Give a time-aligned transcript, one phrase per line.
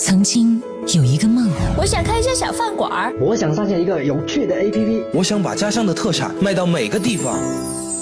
[0.00, 0.62] 曾经
[0.94, 7.38] 有一个梦，我想开一家小饭馆儿，我想上线一个有趣的 APP，我想把家乡的特产卖到每个地方。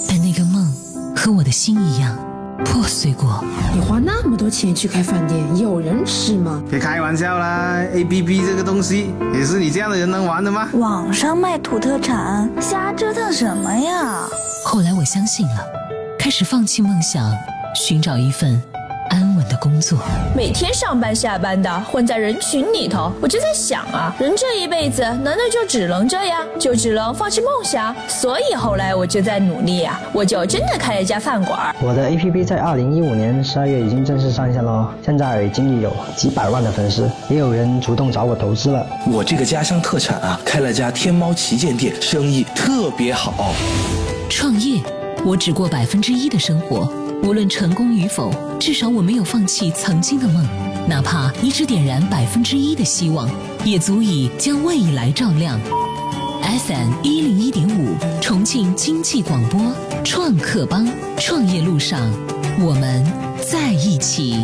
[0.07, 0.65] 但那个梦
[1.13, 2.17] 和我的心一样
[2.63, 3.43] 破碎过。
[3.75, 6.63] 你花那么多钱去开饭店，有人吃吗？
[6.69, 10.69] 别开玩笑啦！APP 这个东西也是你这样的人能玩的吗？
[10.75, 14.25] 网上卖土特产，瞎折腾什么呀？
[14.63, 15.67] 后来我相信了，
[16.17, 17.29] 开始放弃梦想，
[17.75, 18.61] 寻找一份
[19.09, 19.99] 安稳的工作。
[20.35, 27.95] 每天上班下班的混在人群里头，我就在想啊，人这一辈子难道就只能这样，就只能放弃梦想？
[28.07, 31.75] 所以后来我就在努力啊，我就真的开了一家饭馆。
[31.81, 38.85] 我的 APP 在二零一五年十二月已经正式上线喽，现在已经有几百万的粉丝，也有人主动找我投资了。
[39.11, 43.53] 我这个家乡特产啊，开了家天猫旗舰店，生意特别好。
[44.29, 44.81] 创业，
[45.25, 50.45] 我只过百分之一的生活，无论成功与否，至少我没有放弃曾经的梦，
[50.87, 53.29] 哪怕你只点燃百分之一的希望，
[53.63, 55.59] 也足以将未来照亮。
[56.41, 59.59] FM 一零一点五，重庆经济广播，
[60.03, 62.09] 创客帮，创业路上，
[62.59, 63.05] 我们
[63.45, 64.35] 在一起。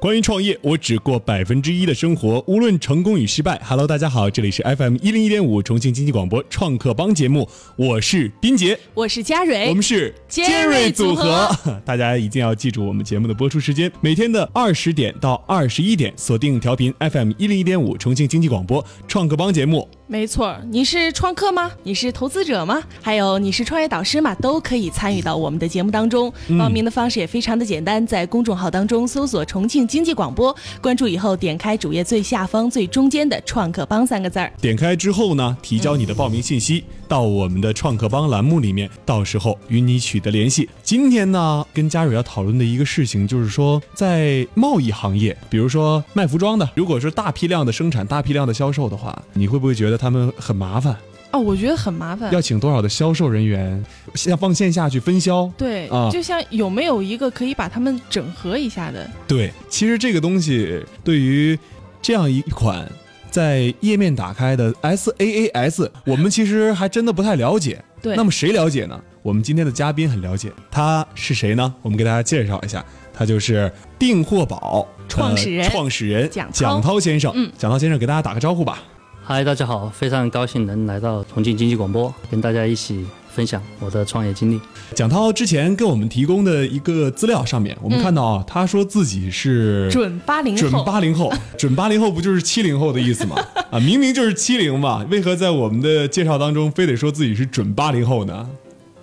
[0.00, 3.60] 关于创业，我只过百分之一的生活，无论成功与失败。
[3.64, 11.50] Hello，大家好，这里是 FM 一零一点五重庆经济广播创客帮节目，我是斌杰，我是佳蕊，我们是尖锐组合。
[11.84, 19.88] 大家一定要记住我们节目的播出时间，每天的二十点到二十一点，锁定调频 FM 一零一点五重庆经济广播创客帮节目。
[20.10, 21.70] 没错，你是创客吗？
[21.82, 22.82] 你是投资者吗？
[23.02, 24.34] 还有你是创业导师吗？
[24.36, 26.32] 都可以参与到我们的节目当中。
[26.58, 34.50] 报名的方式也非常的简单，在公众号当中搜索“重庆经济广播”，关注以后点开主页最下方最中间的“创客帮”三个字儿。
[34.62, 40.66] 点开之后呢，提交你的报名信息到我们的创客帮栏目里面，到时候与你取得联系。
[40.82, 50.96] 今天呢，跟佳蕊要讨论的一个事情就是说，在贸易行业，比如说卖服装的，如果是大批量的生产、大批量的销售的话，你会不会觉得他们很麻烦？
[51.30, 52.32] 哦，我觉得很麻烦。
[52.32, 53.84] 要请多少的销售人员，
[54.26, 55.46] 要放线下去分销？
[55.58, 59.06] 对，啊就像有没有一个可以把他们整合一下的？
[59.26, 61.58] 对，其实这个东西对于
[62.00, 62.90] 这样一款
[63.30, 67.84] 在页面打开的 SaaS，我们其实还真的不太了解。
[68.00, 68.98] 对那么谁了解呢？
[69.22, 71.74] 我们今天的嘉宾很了解，他是谁呢？
[71.82, 72.82] 我们给大家介绍一下，
[73.12, 77.30] 他就是订货宝创始人呃创始人蒋涛蒋涛先生。
[77.34, 78.82] 嗯蒋涛先生给大家打个招呼吧。
[79.30, 84.58] 嗨，大家好，非常高兴能来到重庆经济广播，跟大家一起分享我的创业经历。
[84.94, 93.36] 蒋涛之前给我们提供的一个资料上面，我们看到啊，他说自己是嗯准八零准，八零后， 准八零后不就是七零后的意思吗？
[93.70, 98.48] 啊，明明就是七零嘛，为何在我们的介绍当中非得说自己是准八零后呢？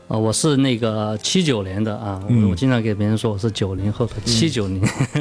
[0.08, 4.80] 呃，我是那个七九年的啊，我、嗯我经常给别人说我是九零后的，七九年。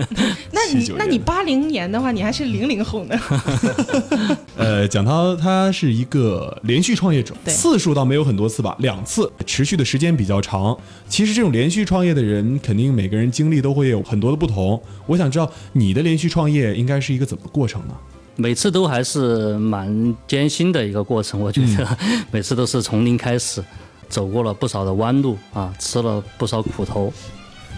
[0.52, 3.18] 那你那你八零年的话，你还是零零后呢？
[4.58, 10.76] 呃，蒋涛他是一个连续创业者，对次数倒没有很多次吧，两次，持续的时间比较长。
[11.08, 14.78] 其实这种连续创业的人，肯定每个人经历都会有很多的不同。
[15.06, 17.94] 我想知道你的连续创业应该是一个怎么过程呢？
[18.36, 21.96] 每次都还是蛮艰辛的一个过程，我觉得、
[22.32, 23.62] 每次都是从零开始，
[24.08, 27.12] 走过了不少的弯路啊，吃了不少苦头。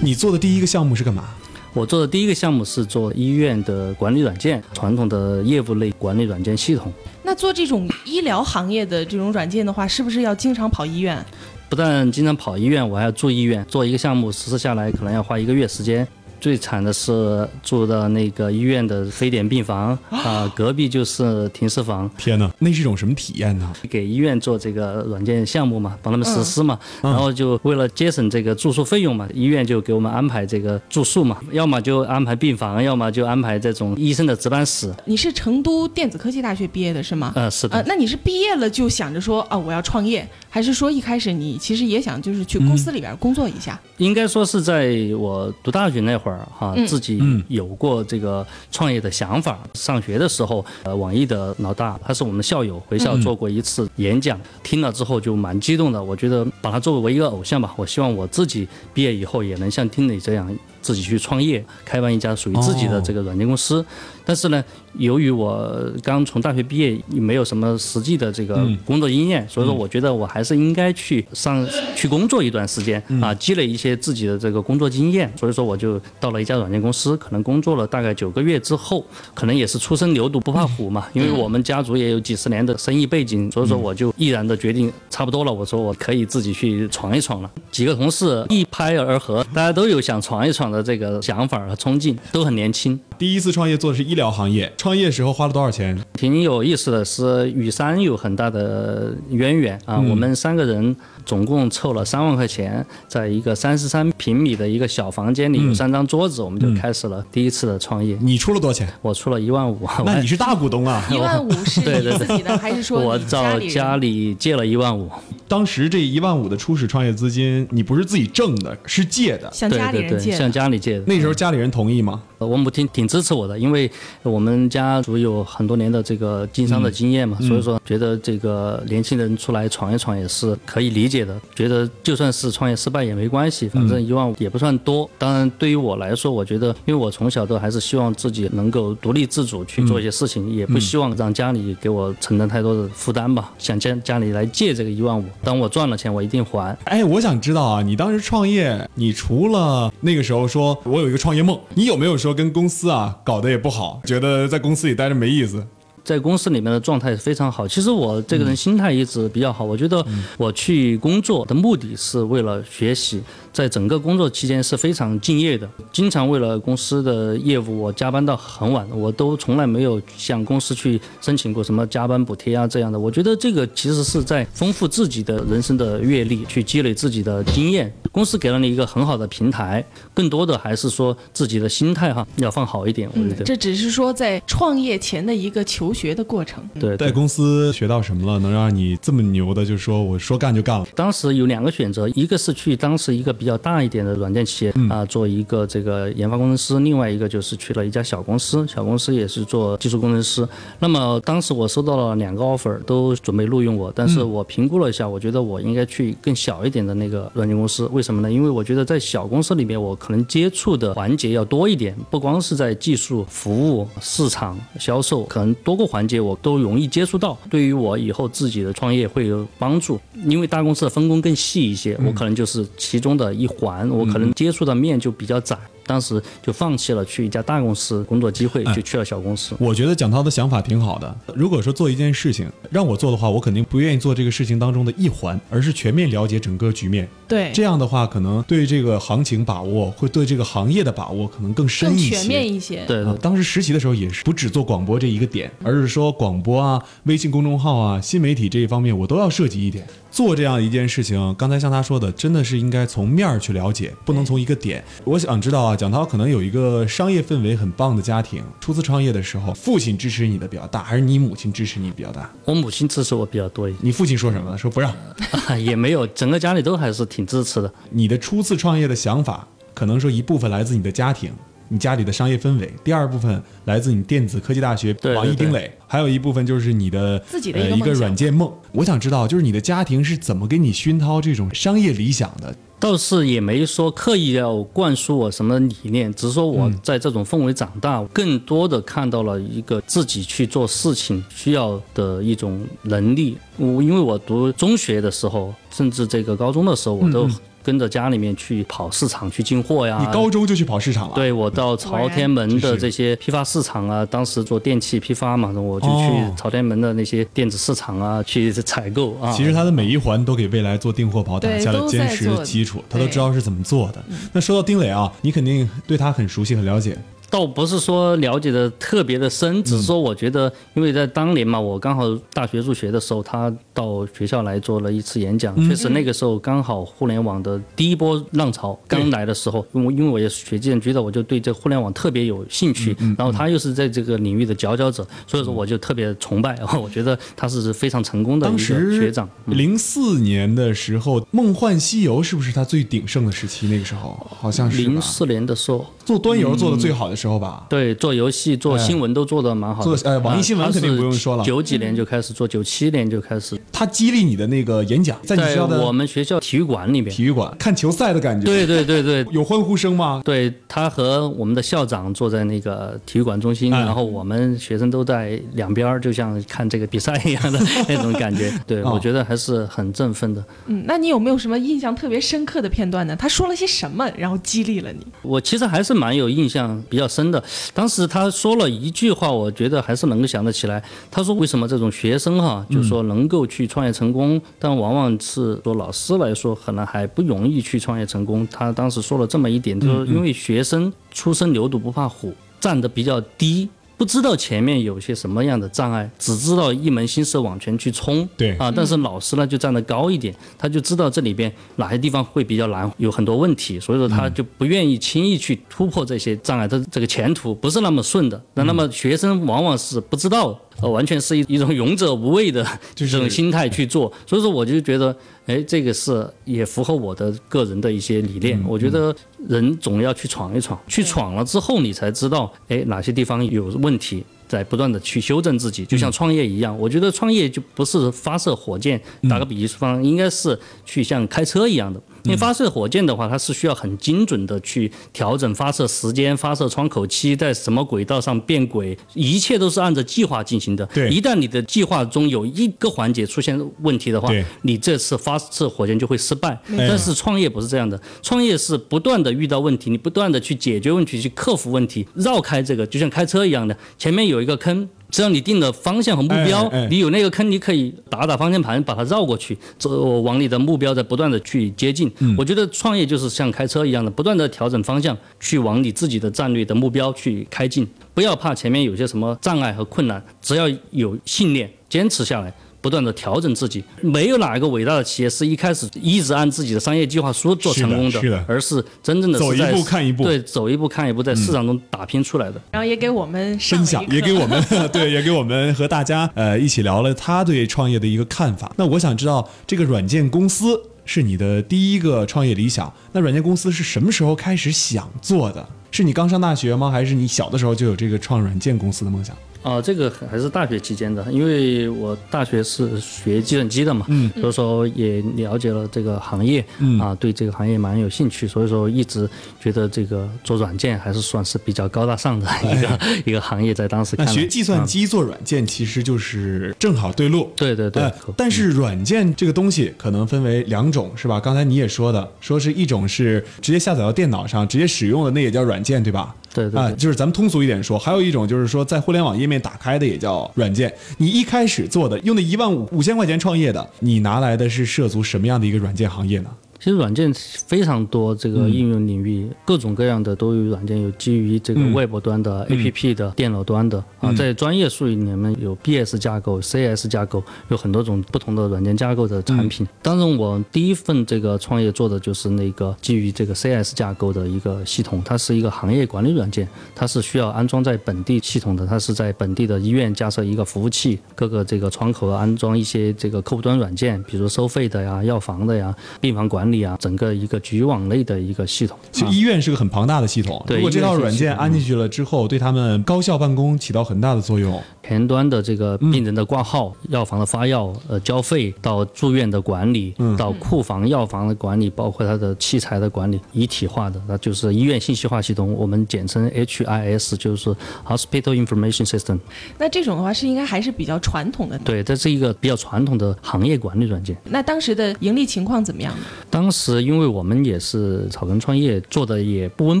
[0.00, 1.24] 你做的第一个项目是干嘛？
[1.72, 6.92] 我做的第一个项目是做医院的管理软件，传统的业务类管理软件系统。
[7.24, 11.24] 那做这种医疗行业的这种软件的话，是不是要经常跑医院？
[11.68, 13.64] 不但经常跑医院，我还要住医院。
[13.64, 16.06] 做一个项目实施下来，可能要花一个月时间。
[16.44, 22.10] 最惨的是住的那个医院的非典病房啊、隔壁就是停尸房。
[22.18, 23.72] 天哪，那是一种什么体验呢？
[23.88, 34.92] 给医院做这个软件项目嘛，帮他们实施嘛，然后就为了节省这个住宿费用嘛，医院就给我们安排这个住宿嘛，要么就安排病房，要么就安排这种医生的值班室。
[35.06, 37.32] 你是成都电子科技大学毕业的是吗？
[37.34, 43.80] 呃，是的呃，，那你是毕业了就想着说啊，我要创业，还是说一开始你其实也想就是去公司里边工作一下？
[43.96, 49.58] 应该说是在我读大学那会儿哈、嗯自己有过这个创业的想法。
[49.74, 56.02] 上学的时候，呃，网易的老大他是我们的校友，回校做过一次演讲，听了之后就蛮激动的。
[56.02, 60.54] 我觉得把他作为一个偶像吧，我希望我自己毕业以后也能像丁磊这样
[60.84, 63.82] 自己去创业，开办一家属于自己的这个软件公司。
[64.26, 64.62] 但是呢，
[64.94, 71.66] 由于我刚从大学毕业，没有什么实际的这个工作经验，所以说我觉得我还是应该去上
[71.96, 75.30] 去工作一段时间啊，积累一些自己的这个工作经验。
[75.38, 79.04] 所以说我就到了一家软件公司，可能工作了大概九个月之后，
[79.34, 87.50] 可能也是初生牛犊不怕虎嘛，因为我们家族也有几十年的生意背景，所以说我就毅然的决定差不多了，我说我可以自己去闯一闯了。
[87.70, 92.98] 几个同事一拍而合，大家都有想闯一闯的这个想法和冲劲，都很年轻。
[93.18, 95.98] 第一次创业做的是医疗行业，创业时候花了多少钱？
[96.14, 99.98] 挺有意思的是，与山有很大的渊源啊。
[99.98, 100.94] 我们三个人
[101.24, 108.16] 总共凑了三万块钱，在一个三十三平米的一个小房间里，有三张桌子，我们就开始了第一次的创业。
[108.20, 108.88] 你出了多少钱？
[109.02, 109.88] 我出了一万五。
[110.04, 111.04] 那你是大股东啊？
[111.10, 115.10] 一万五是对对自己的还是说我找家里借了一万五？
[115.46, 121.04] 当时这一万五的初始创业资金，你不是自己挣的，是借的，向家里人借，向家里借的。
[121.06, 122.22] 那时候家里人同意吗？
[122.46, 123.90] 我母亲挺支持我的，因为
[124.22, 131.40] 我们家族有很多年的这个经商的经验嘛，所以说觉得这个年轻人出来闯一闯也是可以理解的。
[131.54, 135.08] 觉得就算是创业失败也没关系，反正一万五也不算多。
[135.16, 143.52] 当然，对于我来说，我觉得因为我从小都还是希望自己能够独立自主去做一些事情，也不希望让家里给我承担太多的负担吧。
[143.58, 146.76] 想家家里来借这个一万五，当我赚了钱，我一定还。
[146.84, 152.33] 哎，我想知道啊，你当时创业，你除了那个时候说我有一个创业梦，你有没有说？
[152.34, 155.66] 跟公司啊搞得也不好，觉得在公司里待着没意思。
[156.04, 157.66] 在公司里面的状态非常好。
[157.66, 159.64] 其实我这个人心态一直比较好。
[159.64, 160.04] 我觉得
[160.36, 163.22] 我去工作的目的是为了学习。
[163.52, 172.98] 在整个工作期间是非常敬业的，经常为了公司的业务，我加班到很晚，我都从来没有向公司去申请过什么加班补贴啊这样的。
[172.98, 177.94] 我觉得这个其实是在丰富自己的人生的阅历，去积累自己的经验。
[178.10, 183.08] 公司给了你一个很好的平台，更多的还是说自己的心态哈要放好一点。
[183.14, 186.66] 我觉得这只是说在创业前的一个求学的过程。
[186.80, 190.86] 对，在公司学到什么了，能让你这么牛的，就是说我说干就干了。
[190.94, 193.34] 当时有两个选择，一个是去当时一个。
[193.34, 200.48] 比较大一点的软件企业啊，做一个这个研发工程师；另外一个就是去了一家小公司，小公司也是做技术工程师。
[200.78, 207.86] 那么当时我收到了两个 offer，都准备录用我，但是我评估了一下，我觉得我应该去更小一点的那个软件公司。
[207.92, 208.30] 为什么呢？
[208.30, 220.00] 因为我觉得在小公司里面，我可能接触的环节要多一点，不光是在技术、服务、市场、销售，可能多个环节我都容易接触到，对于我以后自己的创业会有帮助。
[220.26, 223.34] 因为大公司的分工更细一些，我可能就是其中的。
[223.34, 225.58] 一环，我可能接触的面就比较窄。
[225.86, 229.54] 当时就放弃了去一家大公司工作机会，就去了小公司。
[229.58, 231.16] 我觉得蒋涛的想法挺好的。
[231.34, 237.08] 如果说做一件事情让我做的话，我肯定不愿意做这个事情当中的一环，而是全面了解整个局面。
[237.26, 242.84] 对，这样的话，可能对这个行情把握，会对这个行业的把握可能更深一些、全面一些。
[242.86, 249.86] 对，当时实习的时候也是不只做广播这一个点，而是说广播啊、微信公众号啊、新媒体这一方面我都要涉及一点。
[250.10, 254.84] 做这样一件事情，刚才像他说的，真的是应该从面儿去了解，不能从一个点。
[255.02, 256.54] 我想知道啊，蒋涛可能有一。
[256.54, 262.30] 个商业氛围很棒的家庭，初次创业的时候，父亲支持你的比较大，还是你母亲支持你比较大？
[262.44, 263.80] 我母亲支持我比较多一点。
[263.82, 264.56] 你父亲说什么？
[264.56, 264.94] 说不让？
[265.58, 267.74] 也没有，整个家里都还是挺支持的。
[267.90, 269.44] 你的初次创业的想法，
[269.74, 271.32] 可能说一部分来自你的家庭，
[271.68, 278.52] 你家里的商业氛围；第二部分来自你电子科技大学网易丁磊，还有一部分就是你的自己的一个软件梦。
[278.72, 282.54] 我想知道，就是你的家庭是怎么给你熏陶这种商业理想的？
[282.80, 293.38] 倒是也没说刻意要灌输我什么理念，只是说我在这种氛围长大，更多的看到了一个自己去做事情需要的一种能力。
[293.56, 297.26] 我因为我读中学的时候，甚至这个高中的时候，我都。
[297.64, 299.98] 跟着家里面去跑市场去进货呀！
[299.98, 301.14] 你高中就去跑市场了？
[301.14, 309.32] 对，我到朝天门的这些批发市场啊，当时做电器批发嘛，我就去朝天门的那些电子市场啊去采购啊。
[309.32, 314.04] 其实他的每一环都给未来做订货跑打下了坚实的基础，他都知道是怎么做的。
[314.32, 316.98] 那说到丁磊啊，你肯定对他很熟悉很了解。
[317.30, 339.28] 倒不是说了解的特别的深，只是说我觉得，因为在当年嘛，我刚好大学入学的时候，他到学校来做了一次演讲，确实那个时候刚好互联网的第一波浪潮刚来的时候，因为因为我也是学计算机的，我就对这互联网特别有兴趣，然后他又是在这个领域的佼佼者，所以说我就特别崇拜，然 后我觉得他是非常成功的一个学长。
[339.46, 343.66] 零四年的时候，《梦幻西游》是不是他最鼎盛的时期？
[343.66, 347.13] 那个时候好像是零四年的时候做端游做的最好的。
[347.14, 347.64] 的时候吧？
[347.68, 349.96] 对，做游戏、做新闻都做得蛮好的。
[349.96, 353.56] 做呃网易新闻肯定不用说了，九几年就开始做，九七年就开始。
[353.72, 358.44] 他激励你的那个演讲，在你学校的我们学校体育馆里面，体育馆看球赛的感觉。
[358.44, 360.20] 对对对对， 有欢呼声吗？
[360.24, 368.52] 对他和我们的校长坐在那个体育馆中心，然后我们学生都在两边，就像看这个比赛一样的 那种感觉。
[368.66, 370.44] 对，我觉得还是很振奋的。
[370.66, 373.14] 嗯，那你有没有什么印象特别深刻的片段呢？
[373.16, 375.06] 他说了些什么，然后激励了你？
[375.22, 377.42] 我其实还是蛮有印象比较深的。
[377.72, 380.82] 当时他说了一句话，我觉得还是能够想得起来。
[381.10, 393.68] 他说：“为什么这种学生哈，就是说能够去创业成功，但往往是说老师来说可能还不容易去创业成功。”他当时说了这么一点，就是因为学生初生牛犊不怕虎，站得比较低。
[393.96, 398.28] 不知道前面有些什么样的障碍，只知道一门心思往前去冲。
[398.36, 408.42] 对啊，但是老师呢就站得高一点，他就知道这里边哪些地方会比较难，有很多问题，所以说他就不愿意轻易去突破这些障碍，他这个前途不是那么顺的。
[408.54, 414.12] 那那么学生往往是不知道，呃，完全是一一种勇者无畏的这种心态去做。
[414.26, 415.16] 所以说我就觉得，
[415.46, 418.60] 哎，这个是也符合我的个人的一些理念。
[418.66, 419.14] 我觉得
[419.48, 424.24] 人总要去闯一闯，去闯了之后你才知道，哎，哪些地方有问题。
[424.46, 426.78] 在不断的去修正自己，就像创业一样。
[426.78, 432.00] 我觉得创业就不是发射火箭，打个比方，应该是去像开车一样的。
[432.24, 440.86] 因为发射火箭的话，它是需要很精准的去调整发射时间、发射窗口期，在什么轨道上变轨，一切都是按照计划进行的。
[440.86, 444.30] 对，一旦你的计划中有一个环节出现问题的话，
[444.62, 446.58] 你这次发射火箭就会失败。
[446.76, 454.88] 但是创业不是这样的，创业是不断的遇到问题，你不断的去解决问题，去克服问题，绕开这个，就像开车一样的，前面有一个坑。
[455.14, 462.10] 只要你定了方向和目标，你有那个坑，你可以打打方向盘，把它绕过去，走往你的目标在不断的去接近。
[462.36, 467.86] 我觉得创业就是像开车一样的，不断的调整方向，去往你自己的战略的目标去开进。
[468.12, 472.52] 不要怕前面有些什么障碍和困难，只要有信念，坚持下来。
[472.84, 482.60] 不断的调整自己，没有哪一个伟大的企业是一开始一直按自己的商业计划书做成功的，而是真正的走一步看一步，对，走一步看一步，在市场中打拼出来的。
[482.70, 484.62] 然后也给我们分享，也给我们
[484.92, 488.70] 对，也给我们和大家呃一起聊了他对创业的一个看法。
[488.76, 495.66] 那我想知道，这个软件公司是你的第一个创业理想，那软件公司是什么时候开始想做的？
[495.90, 496.90] 是你刚上大学吗？
[496.90, 499.34] 还是你小的时候就有这个创软件公司的梦想？
[499.64, 509.28] 哦，这个还是大学期间的，因为我大学是学计算机的嘛，嗯，所以说也了解了这个行业，嗯啊，对这个行业蛮有兴趣，所以说一直
[509.58, 514.14] 觉得这个做软件还是算是比较高大上的一个一个行业，在当时。
[514.18, 518.12] 那学计算机做软件其实就是正好对路，对对对。
[518.36, 521.40] 但是软件这个东西可能分为两种，是吧？
[521.40, 526.34] 刚才你也说的，说是一种是直接下载到电脑上直接使用的，那也叫软件，对吧？
[526.54, 526.80] 对对。
[526.80, 529.60] 啊，就是咱们通俗一点说，还有一种就是说在互联网页面。
[529.64, 530.92] 打开的也叫软件。
[531.16, 536.50] 你一开始做的用的一万五五千块钱创业的，你拿来的是涉足什么样的一个软件行业呢？
[536.84, 544.30] 其实软件非常多，这个应用领域各种各样的都有软件，有基于这个 Web 端的、APP 的、电脑端的啊。
[544.34, 549.88] 在专业术语里面有 BS 架构、CS 架构，有很多种不同的软件架构的产品。
[550.02, 566.73] 当然，我第一份这个创业做的就是那个基于这个 CS 架构的一个系统，它是一个行业管理软件，它是需要安装在本地系统的，它是在本地的医院架设一个服务器，各个这个窗口安装一些这个客户端软件，比如收费的呀、药房的呀、病房管理。
[566.82, 570.64] 啊，整个一个局域网类的一个系统，其实医院是个很庞大的系统。
[570.68, 574.82] 如果这套软件安进去了之后，对他们高效办公起到很大的作用。
[575.06, 587.68] 前端的这个病人的挂号、药房的发药、呃交费，到住院的管理，到库房、药房的管理，包括它的器材的管理，一体化的，那就是医院信息化系统，我们简称 HIS，就是
[588.06, 589.38] Hospital Information System。
[589.76, 591.78] 那这种的话是应该还是比较传统的。
[591.80, 594.34] 对，这是一个比较传统的行业管理软件。
[594.44, 596.24] 那当时的盈利情况怎么样呢？
[596.48, 600.00] 当时因为我们也是草根创业，做的也不温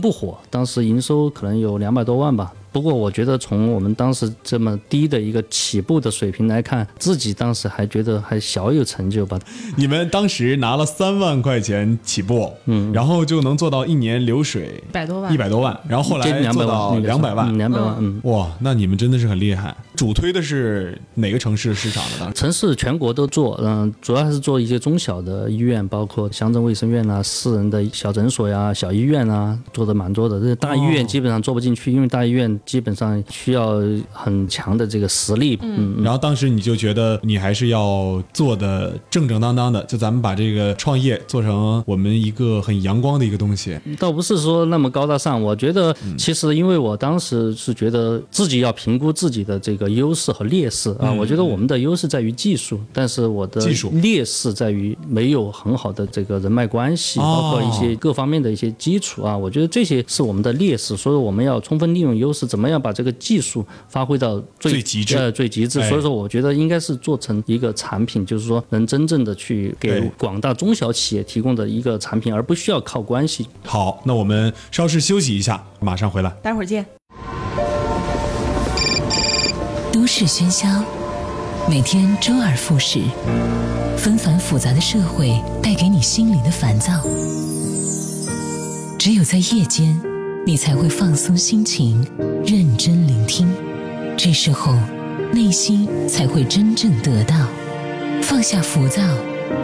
[0.00, 2.52] 不火，当时营收可能有两百多万吧。
[2.72, 9.38] 不过我觉得从我们当时这么低的一个起步的水平来看，自己当时还觉得还小有成就吧。
[9.76, 19.72] 你们当时拿了三万块钱起步，嗯，然后就能做到一年流水百多万，一百多万，然后后来做到两百万，两百万，嗯，哇，那你们真的是很厉害。
[19.96, 22.18] 主推的是哪个城市的市场呢？
[22.20, 30.40] 当时城市全国都做，嗯，主要还是做一些中小的医院，包括乡镇卫生院啊、私人的小诊所呀、小医院啊，做的蛮多的。
[30.40, 33.80] 这大医院基本上做不进去，因为大医院基本上需要
[34.12, 35.58] 很强的这个实力。
[35.62, 43.78] 嗯，然后当时你就觉得你还是要做的正正当当的，就咱们把这个创业做成我们一个很阳光的一个东西。
[43.98, 65.80] 倒不是说那么高大上，我觉得其实因为我当时是觉得自己要评估自己的这个优势和劣势啊，我觉得我们的优势在于技术，但是我的技术劣势在于没有很好的这个人脉关系，包括一些各方面的一些基础啊，我觉得这些是我们的劣势，所以我们要充分利用优势，怎么样把这个技术发挥到最极致呃最极致。
[65.80, 73.46] 哎所以说，我觉得应该是做成一个产品，就是说能真正的去给广大中小企业提供的一个产品，而不需要靠关系。
[73.64, 76.30] 好，那我们稍事休息一下，马上回来。
[76.42, 76.84] 待会儿见。
[80.04, 80.68] 都市喧嚣，
[81.66, 83.00] 每天周而复始，
[83.96, 86.92] 纷繁复杂的社会带给你心灵的烦躁。
[88.98, 89.98] 只有在夜间，
[90.44, 92.06] 你才会放松心情，
[92.44, 93.48] 认真聆听。
[94.14, 94.74] 这时候，
[95.32, 97.34] 内心才会真正得到
[98.20, 99.00] 放下浮躁，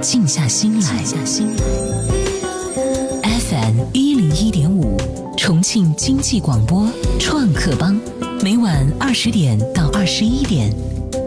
[0.00, 1.04] 静下心来。
[3.22, 4.96] FM 一零一点五，
[5.36, 8.00] 重庆经济广播创客帮，
[8.42, 10.74] 每晚二十点到二十一点。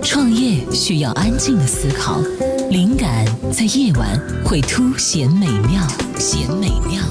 [0.01, 2.19] 创业需要安静的思考，
[2.71, 7.03] 灵感在夜晚会凸显美妙，显美妙。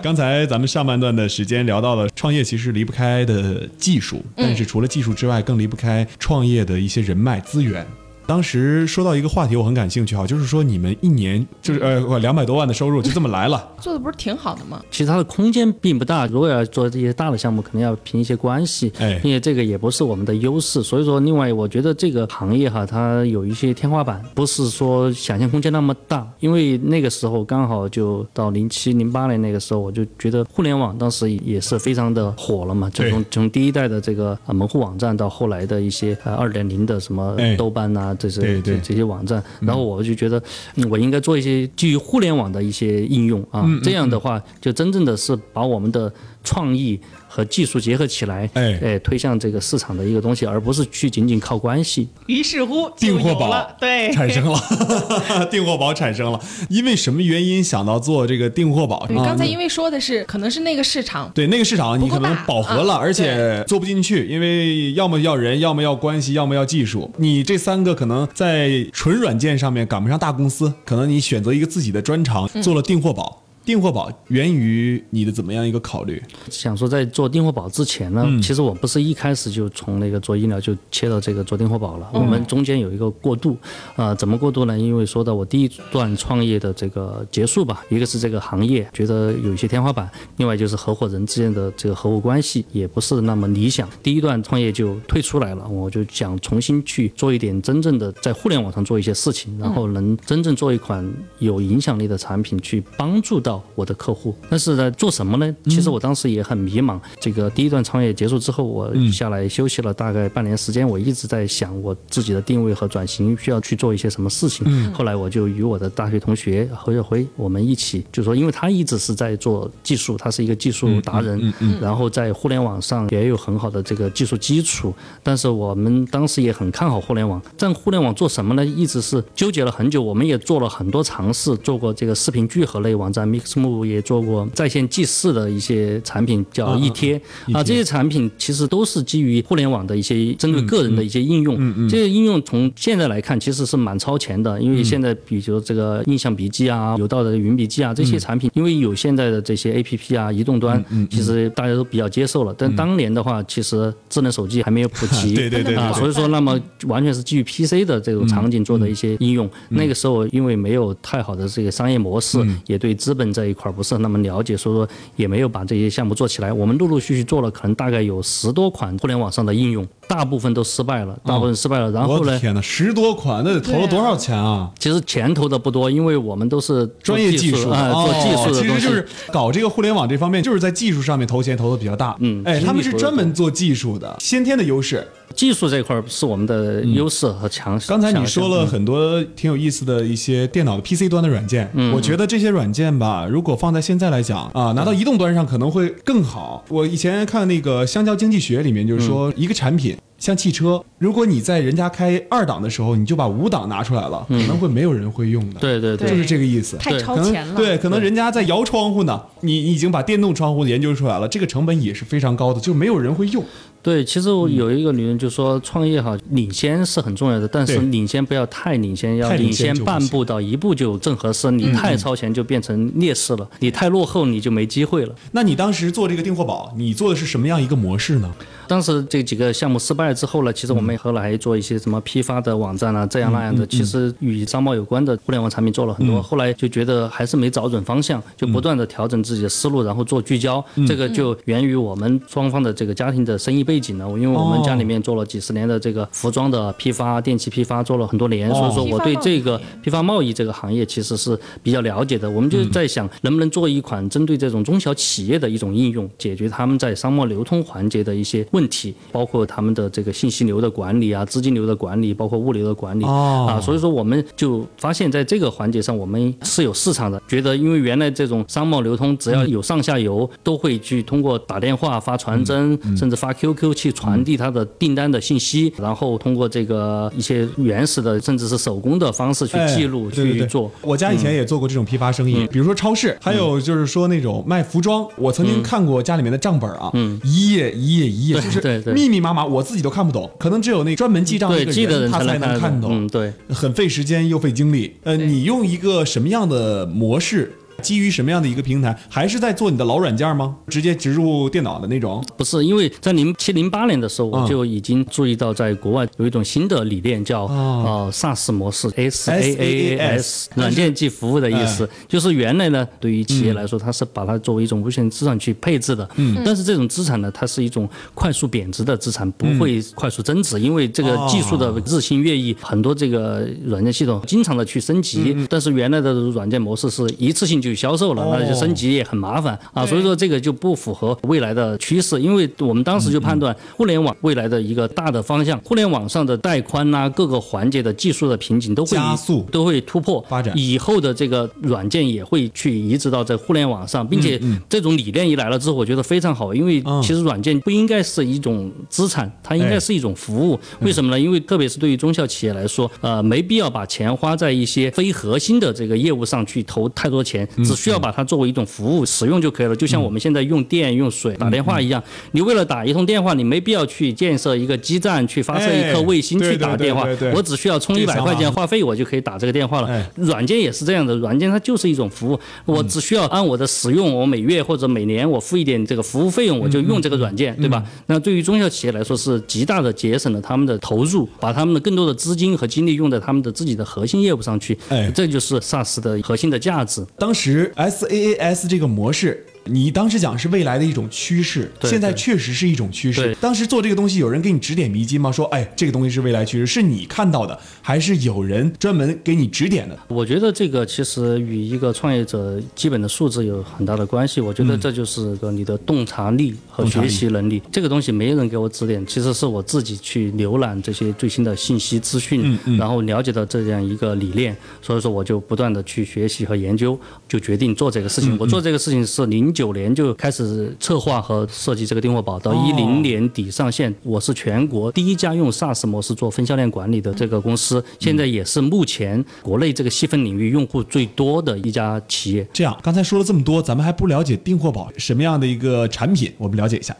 [0.00, 7.84] 刚才咱们上半段的时间聊到了创业，其实离不开的技术，但是除了技术之外，更离不开创业的一些人脉资源。
[8.26, 14.82] 当时说到一个话题，我很感兴趣哈，就是说你们一年就是呃两百多万的收入就这么来了， 做的不是挺好的吗？
[14.90, 20.82] 其实它的空间并不大，如果要做这些大的项目，肯定要凭一些关系，哎并且这个也不是我们的优势。
[20.82, 26.26] 所以说，另外我觉得这个行业哈，它有一些天花板，不是说想象空间那么大。
[26.40, 40.42] 因为那个时候刚好就到零七零八年那个时候，我就觉得互联网当时也是非常的火了嘛，就从从第一代的这个呃门户网站到后来的一些呃二点零的什么哎豆瓣呐、这些这这些网站，然后我就觉得
[40.74, 46.98] 嗯我应该做一些基于互联网的一些应用啊，这样的话就真正的是把我们的创意
[47.36, 52.08] 和技术结合起来，哎推向这个市场的一个东西，而不是去仅仅靠关系。
[52.28, 54.58] 于是乎，订货宝， 对，产生了，
[55.52, 56.40] 订货宝产生了。
[56.70, 59.06] 因为什么原因想到做这个订货宝？
[59.06, 67.12] 对，啊刚才因为说的是，可能是那个市场，对那个市场，你可能饱和了，啊而且做不进去，因为要么要人，要么要关系，要么要技术。
[67.18, 73.42] 你这三个可能在纯软件上面赶不上大公司，可能你选择一个自己的专长，做了订货宝。
[73.66, 76.22] 订货宝源于你的怎么样一个考虑？
[76.48, 83.56] 想说在做订货宝之前呢，嗯其实我不是一开始就从那个做医疗就切到这个做订货宝了，嗯我们中间有一个过渡，
[83.96, 84.78] 啊、怎么过渡呢？
[84.78, 101.04] 因为说到我第一段创业的这个结束吧，一个是这个行业觉得有一些天花板，另外就是合伙人之间的这个合伙关系也不是那么理想，第一段创业就退出来了，我就想重新去做一点真正的在互联网上做一些事情，然后能真正做一款
[101.40, 104.34] 有影响力的产品去帮助到我的客户。
[104.48, 105.56] 但是呢，做什么呢？
[105.64, 106.98] 其实我当时也很迷茫。
[107.20, 114.92] 这个第一段创业结束之后，我下来休息了大概半年时间，我一直在想我自己的定位和转型需要去做一些什么事情。
[114.92, 124.92] 后来我就与我的大学同学何月辉，我们一起就说，因为他一直是在做技术，他是一个技术达人，然后在互联网上也有很好的这个技术基础。
[125.22, 128.64] 但是我们当时也很看好互联网，在互联网做什么呢？
[128.64, 130.02] 一直是纠结了很久。
[130.02, 137.20] 我们也做了很多尝试，做过这个视频聚合类网站 Mixmove，也做过在线记事的一些产品，叫啊一贴
[137.52, 137.62] 啊。
[137.62, 141.54] 这些产品其实都是基于互联网的一些针对个人的一些应用。
[141.58, 141.88] 嗯嗯。
[141.88, 152.54] 这些应用从现在来看，其实是蛮超前的，因为现在比如这个印象笔记啊、有道的云笔记啊这些产品，因为有现在的这些 APP 啊、移动端，其实大家都比较接受了。
[152.58, 159.48] 但当年的话，其实智能手机还没有普 及，对对对对啊，所以说那么完全是基于 PC 的这种场景做的一些应用。
[159.68, 166.50] 那个时候因为没有太好的这个商业模式，也对资本这一块不是那么了解，所以说也没有把这些项目做起来。
[166.50, 171.90] 我们陆陆续续做了，可能大概有十多款互联网上的应用，大部分都失败了，大部分失败了。
[171.90, 174.70] 然后呢我，天哪，十多款，那得投了多少钱啊？
[174.78, 178.58] 其实钱投的不多，因为我们都是专业技术啊，做技术的。
[178.58, 182.16] 哦其实就是搞这个互联网这方面，就是在技术上面投钱投的比较大。
[182.20, 185.06] 嗯哎，他们是专门做技术的，先天的优势。
[185.36, 187.88] 技术这块儿是我们的优势和强势。
[187.88, 196.64] 刚才你说了很多挺有意思的一些电脑的 PC 端的软件，嗯我觉得这些软件吧，如果放在现在来讲啊，拿到移动端上可能会更好。
[196.68, 199.96] 我以前看那个《香蕉经济学》里面就是说，一个产品。
[200.26, 205.60] 像汽车，如果你在人家开二档的时候，你就把五档拿出来了，可能会没有人会用的。
[205.60, 206.76] 对对对，就是这个意思。
[206.78, 207.54] 太超前了。
[207.54, 213.44] 对，可能人家在摇窗户呢，你你已经把电动窗户研究出来了，这个成本也是非常高的，就没有人会用。
[213.80, 221.52] 对，其实我有一个理论，就是说创业哈，领先是很重要的，但是领先不要太领先，要领领先半步到一步就正合适。
[221.52, 225.14] 你太超前就变成劣势了，你太落后你就没机会了。
[225.30, 228.28] 那你当时做这个订货宝，你做的是什么样一个模式呢？
[228.68, 236.22] 当时这几个项目失败了之后呢，其实我们后来还做一些什么批发的网站啊，这样那样的，其实与商贸有关的互联网产品做了很多。
[236.22, 240.64] 后来就觉得还是没找准方向，就不断的调整自己的思路，然后做聚焦。
[240.86, 252.28] 这个就源于我们双方的这个家庭的生意背景呢，因为我们家里面做了几十年的这个服装的批发、电器批发，做了很多年，所以说我对这个批发贸易这个行业其实是比较了解的。
[252.28, 263.46] 我们就在想，能不能做一款针对这种中小企业的一种应用，解决他们在商贸流通环节的一些问题，包括他们的这个信息流的管理啊、资金流的管理，包括物流的管理哦。
[263.48, 263.60] 啊。
[263.60, 267.20] 所以说，我们就发现在这个环节上，我们是有市场的。
[267.28, 280.40] 觉得因为原来这种商贸流通，只要有上下游，都会去通过打电话、发传真，甚至发 QQ 去传递他的订单的信息，然后通过这个一些原始的甚至是手工的方式去记录、哎对对对。
[280.40, 280.70] 去做。
[280.82, 286.92] 我家以前也做过这种批发生意，比如说超市，还有就是说那种卖服装，我曾经看过家里面的账本啊，
[287.24, 294.96] 一页一页一页，对就是对对密密麻麻，我自己都看不懂，可能只有那专门记账的一个人他才才能看懂嗯对很费时间又费精力。
[295.04, 297.52] 呃，你用一个什么样的模式？
[297.86, 298.98] 基于什么样的一个平台？
[299.08, 300.56] 还是在做你的老软件吗？
[300.66, 302.20] 直接植入电脑的那种？
[302.36, 311.88] 不是，因为在零七零八年的时候，嗯我就已经注意到，在国外有一种新的理念叫哦呃 SaaS 模式，S A A S SaaS 软件即服务的意思。
[312.08, 316.08] 就是原来呢，对于企业来说，它是把它作为一种无形资产去配置的。
[316.16, 316.42] 嗯。
[316.44, 325.36] 但是这种资产呢，它是一种快速贬值的资产，不会快速增值，因为这个技术的日新月异，很多这个软件系统经常的去升级。
[325.48, 329.84] 但是原来的软件模式是一次性就销售了，那就升级也很麻烦啊。
[329.84, 350.58] 所以说这个就不符合未来的趋势，因为我们当时就判断互联网未来的一个大的方向，互联网上的带宽呐、各个环节的技术的瓶颈都会加速都会突破发展以后的这个软件也会去移植到这互联网上，并且这种理念一来了之后，我觉得非常好，因为嗯其实软件不应该是一种资产，它应该是一种服务。
[350.80, 351.18] 为什么呢？
[351.18, 359.76] 因为特别是对于中小企业来说，呃，没必要把钱花在一些非核心的这个业务上去投太多钱，只需要把它作为一种服务使用就可以了。
[359.76, 370.10] 就像我们现在用电、用水、打电话一样，你为了打一通电话，你没必要去建设一个基站，去发射一颗卫星去打电话我只需要充一百块钱话费，我就可以打这个电话了哎。
[370.16, 377.82] 软件也是这样的，软件它就是一种服务，我只需要按我的使用，我每月或者每年我付一点这个服务费用，我就用这个软件，对吧？
[378.06, 387.04] 那对于中小企业来说是极大的节省了他们的投入，把他们的更多的资金和精力用在他们的自己的核心业务上去哎，这就是 SaaS 的核心的价值。
[387.18, 387.45] 当时
[387.76, 393.34] SaaS 这个模式，你当时讲是未来的一种趋势，对现在确实是一种趋势对。
[393.36, 395.30] 当时做这个东西，有人给你指点迷津吗？
[395.30, 399.98] 说，哎，这个东西是未来趋势，是你看到的，还是有人专门给你指点的？
[400.08, 404.40] 我觉得这个其实与一个创业者基本的素质有很大的关系。
[404.40, 407.60] 我觉得这就是个你的洞察力和学习能力。
[407.72, 416.98] 这个东西没人给我指点，其实是我自己去浏览这些最新的信息资讯，然后了解到这样一个理念，所以说我就不断的去学习和研究，
[417.28, 418.36] 就决定做这个事情。
[418.38, 423.92] 我做这个事情是零九年就开始策划和设计这个订货宝，到一零年底上线。
[424.02, 432.46] 我是全国第一家用 SaaS 模式做分销链管理的这个公司，现在也是目前国内这个细分领域用户最多的一家企业。
[432.52, 436.94] 这样，刚才说了这么多，咱们还不了解订货宝什么样的一个产品，我们了解一下。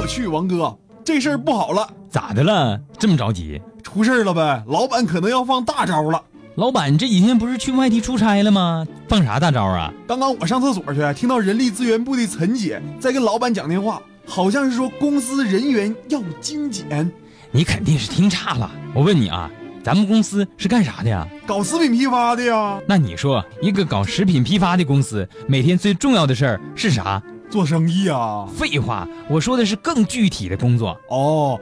[0.00, 2.80] 我去，王哥，这事儿不好了，咋的了？
[2.98, 3.60] 这么着急？
[3.82, 4.64] 出事儿了呗！
[4.66, 6.22] 老板可能要放大招了。
[6.56, 8.86] 老板这几天不是去外地出差了吗？
[9.10, 9.92] 放啥大招啊？
[10.08, 17.12] 刚刚我上厕所去，听到人力资源部的陈姐在跟老板讲电话，好像是说公司人员要精简，
[17.50, 18.70] 你肯定是听差了。
[18.94, 19.50] 我问你啊，
[19.84, 21.28] 咱们公司是干啥的呀？
[21.46, 27.22] 搞食品批发的呀，那你说，一个搞食品批发的公司，每天最重要的事儿是啥？
[27.50, 28.48] 做生意啊。
[28.56, 30.98] 废话，我说的是更具体的工作。
[31.10, 31.60] 哦，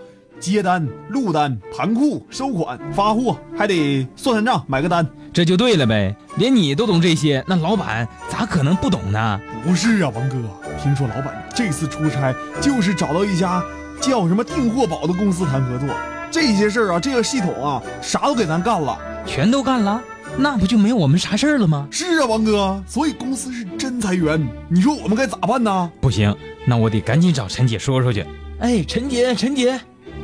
[0.52, 5.07] 接单、录单、盘库、收款、发货，还得算算账、买个单。
[5.33, 9.40] 这就对了呗，连你都懂这些，那老板咋可能不懂呢？
[9.64, 10.37] 不是啊，王哥，
[10.83, 13.62] 听说老板这次出差就是找到一家
[14.00, 15.88] 叫什么订货宝的公司谈合作。
[16.30, 20.02] 这些事儿啊，这个系统啊，啥都给咱干了，全都干了，
[20.37, 21.88] 那不就没有我们啥事儿了吗？
[21.90, 24.40] 是啊，王哥，所以公司是真裁员。
[24.68, 25.90] 你说我们该咋办呢？
[26.00, 28.24] 不行，那我得赶紧找陈姐说说去。
[28.61, 29.80] 哎，陈姐，陈姐，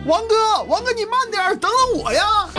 [0.06, 2.50] 王哥，王哥，你慢点，等等我呀。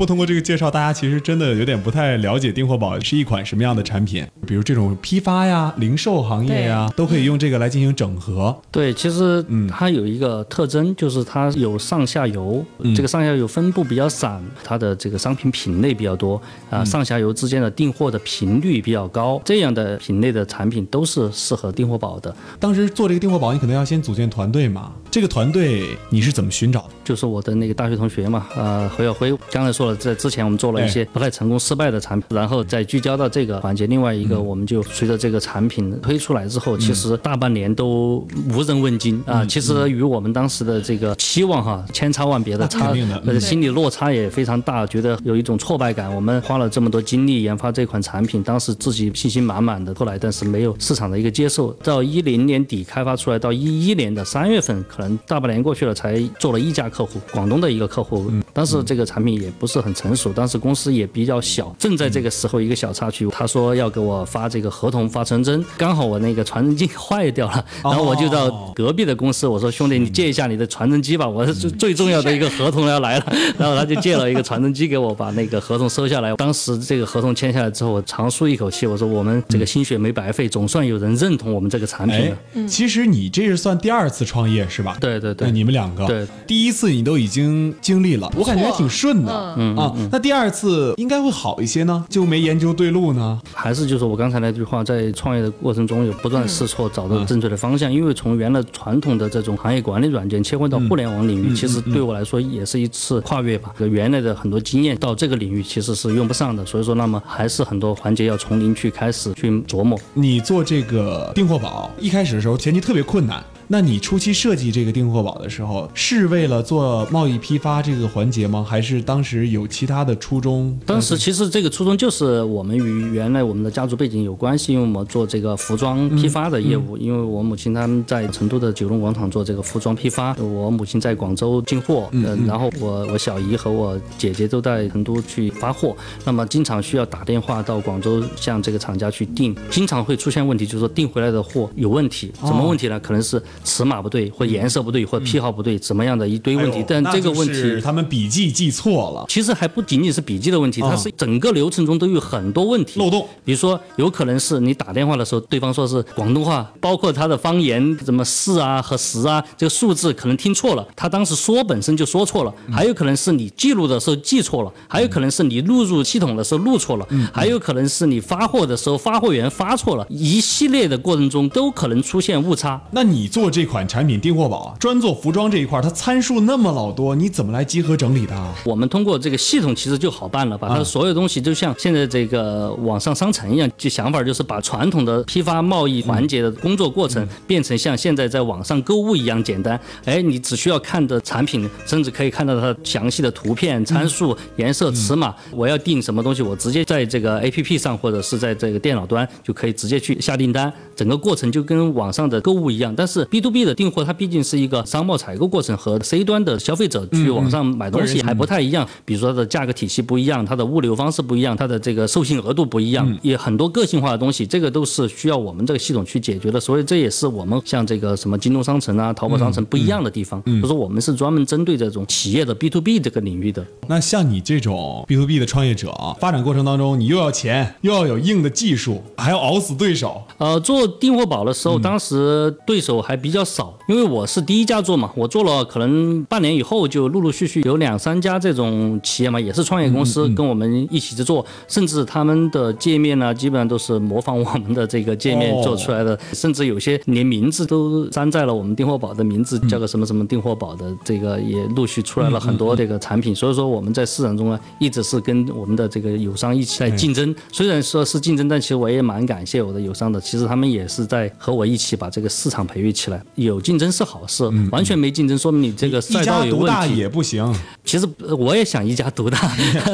[0.00, 4.26] 不通过这个介绍，大家其实真的有点不太了解订货宝是一款什么样的产品。
[4.46, 8.58] 比如这种批发呀、零售行业呀，都可以用这个来进行整合。
[8.70, 12.64] 对，其实它有一个特征，就是它有上下游，
[12.96, 22.34] 这个上下游分布比较散，它的这个商品品类比较多啊，上下游之间的订货的频率比较高，这样的品类的产品都是适合订货宝的。
[22.58, 24.92] 当时做这个订货宝，你可能要先组建团队嘛。
[25.10, 26.90] 这个团队你是怎么寻找的？
[27.04, 33.86] 就是我的那个大学同学嘛，呃，何耀辉刚才说了，在之前我们做了一些不太成功、失败的产品，然后再聚焦到这个环节。
[33.86, 39.44] 另外一个，我们就随着这个产品推出来之后，其实大半年都无人问津啊。
[39.44, 42.92] 其实与我们当时的这个期望哈千差万别的差，
[43.26, 46.14] 呃，心理落差也非常大，觉得有一种挫败感。
[46.14, 51.72] 我们花了这么多精力研发这款产品，当时自己信心满满的，后来但是没有市场的一个接受。
[51.82, 58.30] 到一零年底开发出来，到一一年的三月份，可能大半年过去了，才做了一家客户，广东的一个客户。
[58.52, 61.74] 当时这个产品也不是很成熟，当时公司也比较小。
[61.78, 73.32] 正在这个时候，一个小插曲，他说要给我发这个合同，发传真，刚好我那个传真机 坏掉了，然后我就到隔壁的公司，我说兄弟，你借一下你的传真机吧，我是最最重要的一个合同要来了。
[73.58, 76.34] 然后他就借了一个传真机给我，把那个合同收下来。
[76.36, 82.66] 当时这个合同签下来之后，我长舒一口气，我说我们这个心血没白费，总算有人认同我们这个产品了。
[82.68, 84.96] 其实你这是算第二次创业是吧？
[85.00, 93.40] 对对对，你们两个，对，第一次你都已经经历了，我感觉还挺顺的，嗯啊，那第二次应该会好一些呢，就没研究对路呢？
[93.52, 97.92] 还是就是我刚才那句话，在创业的过程中有不断试错，找到正确的方向。
[97.92, 103.72] 因为从原来传统的这种行业管理软件切换到互联网领域，其实对我来说也是一次跨越吧。
[103.78, 109.98] 原来的很多经验到这个领域其实是用不上的，所以说那么还是很多环节要从零去开始去琢磨。
[110.14, 113.42] 你做这个订货宝一开始的时候前期特别困难。
[113.72, 118.66] 那你初期设计这个订货宝的时候，是为了做贸易批发这个环节吗？
[118.68, 120.76] 还是当时有其他的初衷？
[120.84, 126.98] 当时其实这个初衷就是我们与原来我们的家族背景有关系，因为我们做这个服装批发的业务。
[126.98, 142.98] 因为我母亲他们在成都的九龙广场做这个服装批发，我母亲在广州进货，嗯，然后我我小姨和我姐姐都在成都去发货，那么经常需要打电话到广州向这个厂家去订，经常会出现问题，就是说订回来的货有问题，什么问题呢？
[142.98, 146.84] 可能是尺码不对，或颜色不对，或批号不对，怎么样的一堆问题？
[146.86, 149.24] 但这个问题他们笔记记错了。
[149.28, 153.26] 其实还不仅仅是笔记的问题，它是整个流程中都有很多问题漏洞。
[153.44, 162.54] 比如说，有可能是你打电话的时候，对方说是广东话，包括他的方言，什么四啊和十啊，这个数字可能听错了，他当时说本身就说错了。
[162.70, 172.80] 还有可能是你记录的时候记错了，还有可能是你录入系统的时候录错了，还有可能是你发货的时候发货员发错了，一系列的过程中都可能出现误差。
[172.92, 178.34] 那你做这款产品订货宝专做服装这一块，它参数那么老多，你怎么来集合整理的？
[178.64, 189.78] 我们通过这个系统其实就好办了，把它所有东西就像现在这个网上商城一样，就想法就是把传统的批发贸易环节的工作过程变成像现在在网上购物一样简单。
[190.04, 195.34] 哎，你只需要看的产品，甚至可以看到它详细的图片、参数、颜色、尺码。
[195.50, 202.94] 我要订什么东西，我直接在这个 APP 上或者是在这个电脑端就可以直接去下订单，整个过程就跟网上的购物一样。
[202.94, 208.86] 但是 B to B 的订货它毕竟是一个商贸采购过程，和 C 端的消费者去网上买东西还不太一样。
[209.04, 216.58] 比如说它的价格体系不一样，它的物流方式不一样，它的这个授信额度不一样，也很多个性化的东西，这个都是需要我们这个系统去解决的。
[216.58, 223.64] 所以这也是我们像这个什么京东商城啊、淘宝商城不一样的地方，就是说我们是专门针对这种企业的 B to B 这个领域的。
[223.86, 230.22] 那像你这种 B to B 的创业者，发展过程当中，你又要钱，又要有硬的技术，还要熬死对手。
[230.38, 253.34] 呃，做订货宝的时候，当时对手还比较少，因为我是第一家做嘛，我做了可能半年以后，就陆陆续续有两三家这种企业嘛，也是创业公司跟我们一起去做，甚至他们的界面呢，基本上都是模仿我们的这个界面做出来的，甚至有些连名字都粘在了我们订货宝的名字，叫个什么什么订货宝的，这个也陆续出来了很多这个产品。
[253.34, 257.34] 所以说我们在市场中呢，一直是跟我们的这个友商一起在竞争。
[257.52, 263.09] 虽然说是竞争，但其实我也蛮感谢我的友商的，其实他们也是在和我一起把这个市场培育起来。
[263.10, 263.22] 起来。
[263.34, 266.96] 有竞争是好事，完全没竞争说明你这个赛道有独大问题。
[266.96, 267.54] 也不行。
[267.84, 269.38] 其实呃我也想一家独大，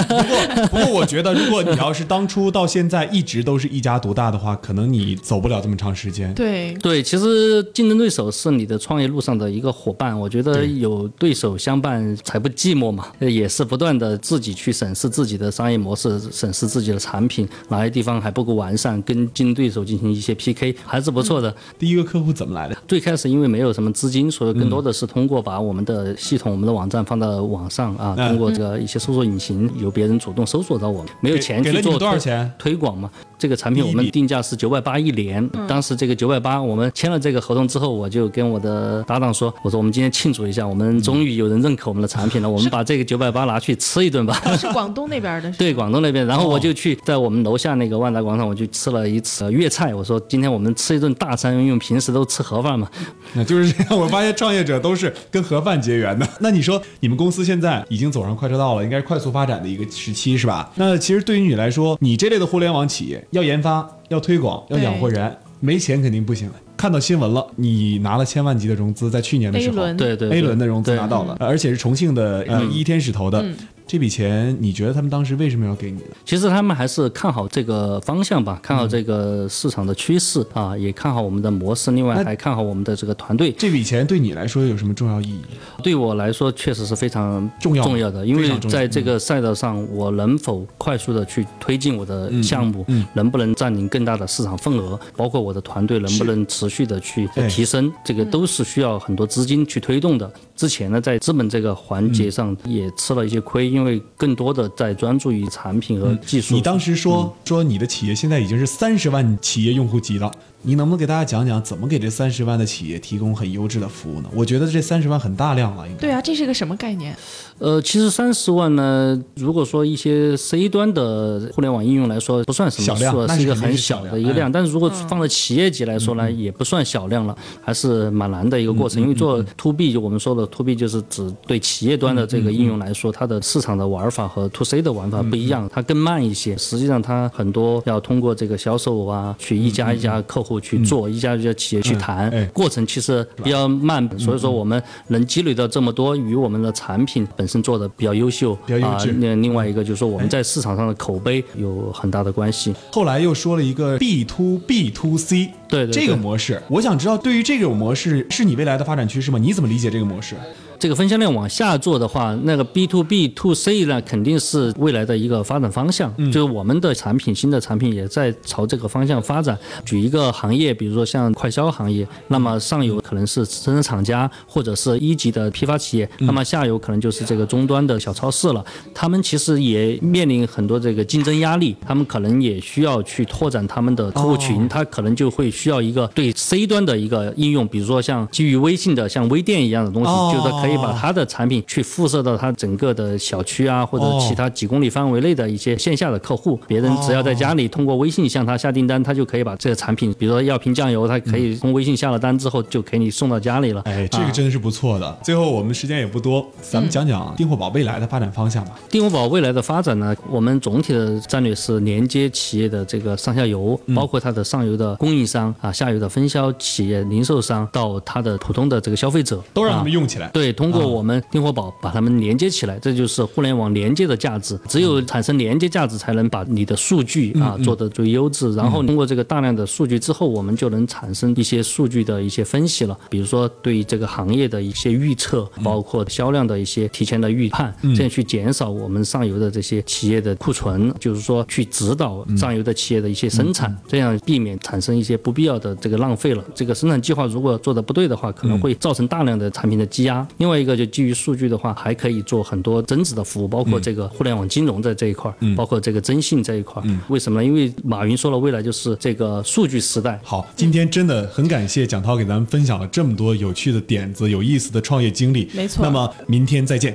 [0.09, 6.33] 不过不过我觉得，如果你要是当初到现在一直都是一家独大的话，可能你走不了这么长时间。
[6.35, 13.07] 对对，其实竞争对手是你的创业路上的一个伙伴，我觉得有对手相伴才不寂寞嘛。
[13.20, 21.55] 呃也是不断的自己去审视自己的商业模式，审视自己的产品哪些地方还不够完善，跟竞争对手进行一些 PK，还是不错的。
[21.79, 22.76] 第一个客户怎么来的？
[22.88, 28.31] 最开始因为没有什么资金，所以更多的是通过把我们的系统、我们的网站放到网上啊，嗯。
[28.31, 32.53] 通过这个一些搜索引擎，由别人主动搜索到我们，没有钱去做多少钱？
[32.59, 33.09] 推广嘛。
[33.38, 44.40] 这个产品我们定价是九百八一年，当时这个九百八，我们签了这个合同之后，我就跟我的搭档说，我说我们今天庆祝一下，我们终于有人认可我们的产品了，我们把这个九百八拿去吃一顿吧。
[44.57, 49.94] 是广东那边的， 对，广东那边，然后哦我就去在我们楼下那个万达广场，我就吃了一次呃粤菜。
[49.94, 52.88] 我说今天我们吃一顿大餐，因为平时都吃盒饭嘛。
[53.35, 53.99] 那 就是这样。
[53.99, 56.27] 我发现创业者都是跟盒饭结缘的。
[56.40, 60.70] 那你说，你们公司现在已经走上快车道了，应该是快速发展的一个时期，是吧？
[60.77, 66.51] 那其实对于你来说，你这类的互联网企业要研发、要推广、要养活人，没钱肯定不行。
[66.77, 69.97] 看到新闻了，你拿了千万级的融资，在去年的时 A 候轮。
[69.97, 70.39] 对对对。
[70.39, 72.71] A 轮的融资拿到了，而且是重庆的呃嗯。
[72.73, 73.45] 一天使投的。
[73.87, 76.07] 嗯这笔钱，你觉得他们当时为什么要给你的？
[76.25, 83.53] 其实他们还是看好这个方向吧，看好这个市场的趋势啊，也看好我们的模式，另外还看好我们的这个团队。
[83.53, 85.40] 这笔钱对你来说有什么重要意义？
[85.85, 100.29] 对我来说，确实是非常重要重要的，因为在这个赛道上，我能否快速的去推进我的项目，嗯嗯能不能占领更大的市场份额，包括我的团队能不能持续的去提升，这个都是需要很多资金去推动的。
[100.57, 106.55] 之前呢，在资本这个环节上也吃了一些亏，因为更多的在专注于产品和技术。
[106.55, 114.31] 你当时说、说你的企业现在已经是三十万企业用户级了，你能不能给大家讲讲怎么给这三十万的企业提供很优质的服务呢？
[114.33, 116.01] 我觉得这三十万很大量了，应该。
[116.01, 117.15] 对啊，这是个什么概念？
[117.59, 124.51] 呃，其实三十万呢，如果说一些 C 端的互联网应用来说，不算什么小量数是一个很小的一个量。
[124.53, 129.01] 但是如果放在企业级来说呢，也不算小量了，还是蛮难的一个过程。
[129.01, 136.57] 因为做 To B，就我们说的 To B 就是指对企业端的这个应用来说，它的市场的玩法和 To C 的玩法不一样，它更慢一些。
[136.59, 144.07] 实际上，它很多要通过这个销售啊，去一家一家客户去做，一家一家企业去谈哎，过程其实比较慢。
[144.19, 149.12] 所以说，我们能积累到这么多，与我们的产品本身做的比较优秀啊比较优质。
[149.12, 152.74] 那另外一个就是说，我们在市场上的口碑有很大的关系。
[152.92, 159.38] 后来又说了一个 B to B to C，对对对这个模式，我想知道对于这种模式是你未来的发展趋势吗？
[159.38, 160.35] 你怎么理解这个模式？
[160.79, 166.14] 这个分销链往下做的话，那个 B to B to C 呢，肯定是未来的一个发展方向。
[166.31, 169.59] 就是我们的产品，新的产品也在朝这个方向发展。
[169.87, 178.62] 举一个行业，比如说像快销行业，那么上游可能是生产厂家或者是一级的批发企业，那么下游可能就是这个终端的小超市了。
[178.92, 196.61] 他们其实也面临很多这个竞争压力，他们可能也需要去拓展他们的客户群，他可能就会需要一个对 C 端的一个应用，比如说像基于微信的像微店一样的东西，哦就是可以把它的产品去辐射到它整个的小区啊，或者其他几公里范围内的一些线下的客户。
[196.69, 203.81] 别人只要在家里通过微信向他下订单，他就可以把这个产品，比如说药瓶酱油，他可以从微信下了单之后就给你送到家里了。
[203.87, 205.19] 哎，这个啊真的是不错的。
[205.23, 208.79] 最后我们时间也不多，咱们讲讲订货宝未来的发展方向吧。
[208.90, 224.59] 订货宝未来的发展呢，我们总体的战略是连接企业的这个上下游，包括它的上游的供应商啊，下游的分销企业、零售商到它的普通的这个消费者，都让他们啊用起来对，通过我们订货宝把它们连接起来，这就是互联网连接的价值。
[224.68, 228.54] 只有产生连接价值，才能把你的数据啊做得最优质。
[228.54, 237.94] 然后通过这个大量的数据之后，我们就能产生一些数据的一些分析了，比如说对于这个行业的一些预测，包括销量的一些提前的预判，嗯。
[237.94, 246.42] 这样去减少我们上游的这些企业的库存，就是说去指导上游的企业的一些生产，这样避免产生一些不必要的这个浪费了。
[246.55, 250.27] 这个生产计划如果做的不对的话，可能会造成大量的产品的积压。
[250.38, 256.88] 另外一个就基于数据的话，还可以做很多增值的服务，包括这个互联网金融在这一块儿，包括这个征信这一块儿。
[257.09, 257.46] 为什么呢？
[257.46, 260.18] 因为马云说了，未来就是这个数据时代。
[260.25, 265.46] 好，今天真的很感谢蒋涛给咱们分享了这么多有趣的点子、有意思的创业经历。
[265.53, 266.85] 没错那么明天再见。